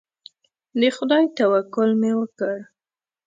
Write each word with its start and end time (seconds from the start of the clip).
د 0.79 0.81
خدای 0.95 1.23
توکل 1.37 1.89
مې 2.01 2.11
وکړ. 2.19 2.55